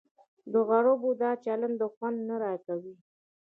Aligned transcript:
د 0.51 0.53
عربو 0.71 1.09
دا 1.21 1.31
چلند 1.45 1.79
خوند 1.95 2.17
نه 2.27 2.35
راکوي. 2.43 2.95